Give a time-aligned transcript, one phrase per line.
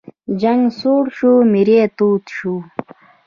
[0.41, 2.53] جنګ سوړ شو، میری تود شو.